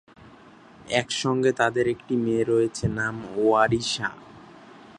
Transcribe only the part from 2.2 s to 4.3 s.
মেয়ে রয়েছে, নাম ওয়ারিশা।